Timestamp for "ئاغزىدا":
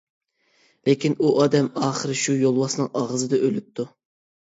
2.99-3.45